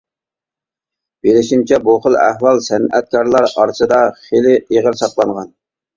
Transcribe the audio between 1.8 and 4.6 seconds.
بۇ خىل ئەھۋال سەنئەتكارلار ئارىسىدا خېلى